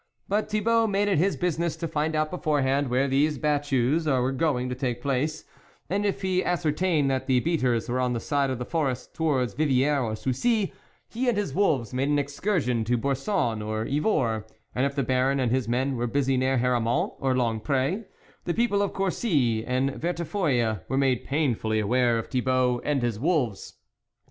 [0.27, 4.67] But Thibault made it his business to find out beforehand where these battues were going
[4.69, 5.45] to take place,
[5.91, 9.13] and if he ascer tained that the beaters were on the side of the forest
[9.13, 10.73] towards Viviers or Soucy,
[11.07, 14.43] he and his wolves made an excursion to Boursonnes or Yvors;
[14.73, 18.05] and if the Baron and his men were busy near Haramont or Longpre,
[18.45, 23.03] the people of Corey and Verte feuille were made painfully aware of Thi bault and
[23.03, 23.75] his wolves.